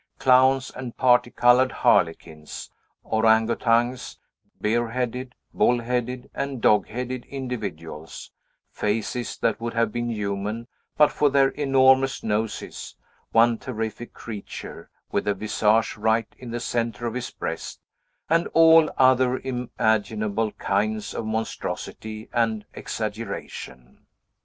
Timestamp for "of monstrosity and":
21.13-22.65